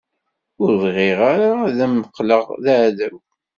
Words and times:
Ur 0.61 0.71
bɣiɣ 0.83 1.19
ara 1.31 1.49
ad 1.67 1.79
m-qqleɣ 1.93 2.43
d 2.63 2.65
aɛdaw. 2.73 3.15